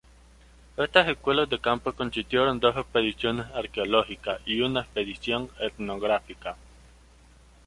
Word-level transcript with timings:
Estas 0.77 1.07
escuelas 1.09 1.47
de 1.47 1.59
campo 1.59 1.93
consistieron 1.93 2.53
en 2.55 2.59
dos 2.59 2.75
expediciones 2.75 3.45
arqueológicas 3.53 4.41
y 4.47 4.61
una 4.61 4.81
expedición 4.81 5.47
etnográfica. 5.59 6.57